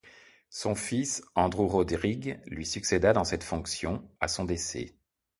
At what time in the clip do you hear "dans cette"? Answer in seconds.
3.13-3.43